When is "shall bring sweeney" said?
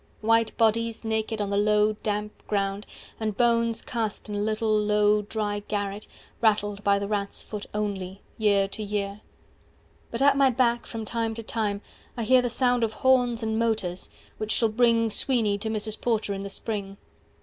14.53-15.59